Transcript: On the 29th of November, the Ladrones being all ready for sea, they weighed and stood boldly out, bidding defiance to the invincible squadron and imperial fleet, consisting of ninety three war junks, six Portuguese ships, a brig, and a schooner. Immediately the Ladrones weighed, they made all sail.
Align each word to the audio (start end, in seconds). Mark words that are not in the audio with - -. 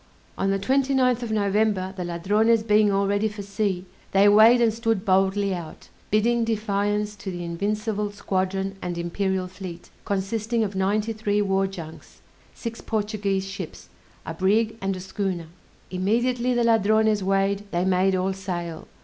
On 0.35 0.49
the 0.49 0.57
29th 0.57 1.21
of 1.21 1.31
November, 1.31 1.93
the 1.95 2.03
Ladrones 2.03 2.63
being 2.63 2.91
all 2.91 3.05
ready 3.05 3.27
for 3.27 3.43
sea, 3.43 3.85
they 4.13 4.27
weighed 4.27 4.59
and 4.59 4.73
stood 4.73 5.05
boldly 5.05 5.53
out, 5.53 5.89
bidding 6.09 6.43
defiance 6.43 7.15
to 7.17 7.29
the 7.29 7.43
invincible 7.43 8.11
squadron 8.11 8.77
and 8.81 8.97
imperial 8.97 9.45
fleet, 9.45 9.91
consisting 10.03 10.63
of 10.63 10.73
ninety 10.73 11.13
three 11.13 11.39
war 11.39 11.67
junks, 11.67 12.21
six 12.55 12.81
Portuguese 12.81 13.45
ships, 13.45 13.89
a 14.25 14.33
brig, 14.33 14.75
and 14.81 14.95
a 14.95 14.99
schooner. 14.99 15.45
Immediately 15.91 16.55
the 16.55 16.63
Ladrones 16.63 17.21
weighed, 17.23 17.65
they 17.69 17.85
made 17.85 18.15
all 18.15 18.33
sail. 18.33 18.87